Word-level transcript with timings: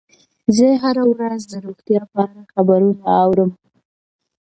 زه 0.57 0.67
هره 0.83 1.03
ورځ 1.13 1.41
د 1.51 1.53
روغتیا 1.65 2.01
په 2.13 2.17
اړه 2.25 2.41
خبرونه 2.53 3.01
اورم. 3.23 3.51